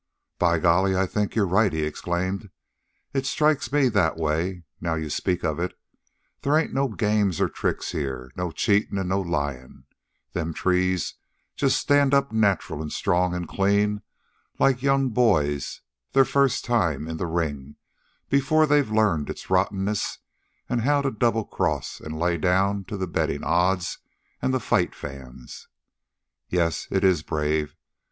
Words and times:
"By 0.39 0.57
golly, 0.57 0.97
I 0.97 1.05
think 1.05 1.35
you're 1.35 1.45
right," 1.45 1.71
he 1.71 1.83
exclaimed. 1.83 2.49
"It 3.13 3.27
strikes 3.27 3.71
me 3.71 3.87
that 3.89 4.17
way, 4.17 4.63
now 4.79 4.95
you 4.95 5.11
speak 5.11 5.43
of 5.43 5.59
it. 5.59 5.77
They 6.41 6.49
ain't 6.59 6.73
no 6.73 6.87
games 6.87 7.39
or 7.39 7.47
tricks 7.47 7.91
here, 7.91 8.31
no 8.35 8.49
cheatin' 8.49 8.97
an' 8.97 9.09
no 9.09 9.19
lyin'. 9.21 9.83
Them 10.33 10.55
trees 10.55 11.13
just 11.55 11.77
stand 11.77 12.15
up 12.15 12.31
natural 12.31 12.81
an' 12.81 12.89
strong 12.89 13.35
an' 13.35 13.45
clean 13.45 14.01
like 14.57 14.81
young 14.81 15.09
boys 15.09 15.81
their 16.13 16.25
first 16.25 16.65
time 16.65 17.07
in 17.07 17.17
the 17.17 17.27
ring 17.27 17.75
before 18.27 18.65
they've 18.65 18.89
learned 18.91 19.29
its 19.29 19.51
rottenness 19.51 20.17
an' 20.67 20.79
how 20.79 21.03
to 21.03 21.11
double 21.11 21.45
cross 21.45 22.01
an' 22.03 22.13
lay 22.13 22.39
down 22.39 22.85
to 22.85 22.97
the 22.97 23.05
bettin' 23.05 23.43
odds 23.43 23.99
an' 24.41 24.49
the 24.49 24.59
fight 24.59 24.95
fans. 24.95 25.67
Yep; 26.49 26.73
it 26.89 27.03
is 27.03 27.21
brave. 27.21 27.75